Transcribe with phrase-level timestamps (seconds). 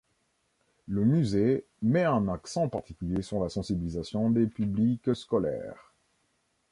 [0.87, 5.93] Le musée met un accent particulier sur la sensibilisation des publics scolaires.